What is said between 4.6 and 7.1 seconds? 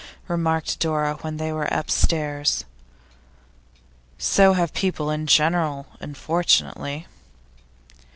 people in general, unfortunately.